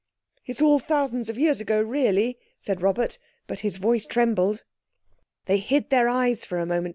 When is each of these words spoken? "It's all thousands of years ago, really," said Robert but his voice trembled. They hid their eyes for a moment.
"It's 0.47 0.63
all 0.63 0.79
thousands 0.79 1.29
of 1.29 1.37
years 1.37 1.61
ago, 1.61 1.79
really," 1.79 2.39
said 2.57 2.81
Robert 2.81 3.19
but 3.45 3.59
his 3.59 3.77
voice 3.77 4.07
trembled. 4.07 4.63
They 5.45 5.59
hid 5.59 5.91
their 5.91 6.09
eyes 6.09 6.43
for 6.43 6.57
a 6.57 6.65
moment. 6.65 6.89